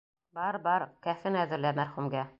Бар, 0.37 0.57
бар, 0.67 0.87
кәфен 1.09 1.39
әҙерлә 1.45 1.77
мәрхүмгә. 1.83 2.29